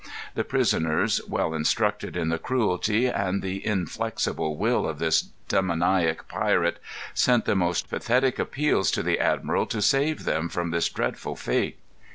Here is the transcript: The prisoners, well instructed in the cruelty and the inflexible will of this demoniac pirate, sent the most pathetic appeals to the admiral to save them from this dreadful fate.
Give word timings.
The 0.33 0.43
prisoners, 0.43 1.21
well 1.27 1.53
instructed 1.53 2.17
in 2.17 2.29
the 2.29 2.39
cruelty 2.39 3.05
and 3.05 3.43
the 3.43 3.63
inflexible 3.63 4.57
will 4.57 4.89
of 4.89 4.97
this 4.97 5.25
demoniac 5.47 6.27
pirate, 6.27 6.79
sent 7.13 7.45
the 7.45 7.55
most 7.55 7.87
pathetic 7.87 8.39
appeals 8.39 8.89
to 8.93 9.03
the 9.03 9.19
admiral 9.19 9.67
to 9.67 9.79
save 9.79 10.23
them 10.23 10.49
from 10.49 10.71
this 10.71 10.89
dreadful 10.89 11.35
fate. 11.35 11.77